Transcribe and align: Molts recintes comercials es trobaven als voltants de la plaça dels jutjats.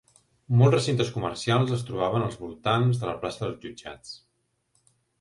Molts 0.61 0.71
recintes 0.75 1.11
comercials 1.17 1.75
es 1.77 1.85
trobaven 1.91 2.25
als 2.31 2.41
voltants 2.41 3.05
de 3.05 3.11
la 3.13 3.17
plaça 3.23 3.47
dels 3.47 3.65
jutjats. 3.69 4.21